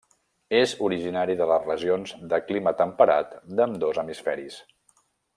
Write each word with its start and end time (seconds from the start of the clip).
És 0.59 0.71
originari 0.87 1.35
de 1.41 1.47
les 1.51 1.67
regions 1.67 2.15
de 2.31 2.39
clima 2.47 2.73
temperat 2.81 3.35
d'ambdós 3.59 4.01
hemisferis. 4.05 4.57